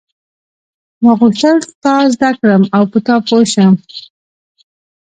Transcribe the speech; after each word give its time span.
ما 1.01 1.11
غوښتل 1.19 1.57
تا 1.83 1.93
زده 2.13 2.29
کړم 2.39 2.63
او 2.75 2.83
په 2.91 2.99
تا 3.05 3.15
پوه 3.27 3.45
شم. 3.53 3.73